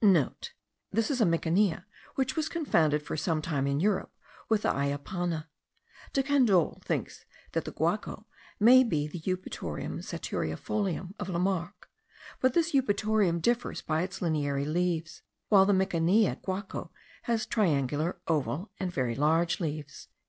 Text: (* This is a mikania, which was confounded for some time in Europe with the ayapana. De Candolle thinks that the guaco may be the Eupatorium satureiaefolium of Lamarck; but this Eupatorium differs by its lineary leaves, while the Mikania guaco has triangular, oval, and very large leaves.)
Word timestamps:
(* 0.00 0.92
This 0.92 1.10
is 1.10 1.20
a 1.20 1.24
mikania, 1.24 1.84
which 2.14 2.36
was 2.36 2.48
confounded 2.48 3.02
for 3.02 3.16
some 3.16 3.42
time 3.42 3.66
in 3.66 3.80
Europe 3.80 4.12
with 4.48 4.62
the 4.62 4.68
ayapana. 4.72 5.48
De 6.12 6.22
Candolle 6.22 6.80
thinks 6.84 7.24
that 7.50 7.64
the 7.64 7.72
guaco 7.72 8.24
may 8.60 8.84
be 8.84 9.08
the 9.08 9.18
Eupatorium 9.18 9.98
satureiaefolium 9.98 11.14
of 11.18 11.28
Lamarck; 11.28 11.90
but 12.40 12.54
this 12.54 12.70
Eupatorium 12.72 13.40
differs 13.42 13.82
by 13.82 14.02
its 14.02 14.20
lineary 14.22 14.66
leaves, 14.72 15.22
while 15.48 15.66
the 15.66 15.72
Mikania 15.72 16.40
guaco 16.42 16.92
has 17.24 17.44
triangular, 17.44 18.20
oval, 18.28 18.70
and 18.78 18.92
very 18.92 19.16
large 19.16 19.58
leaves.) 19.58 20.06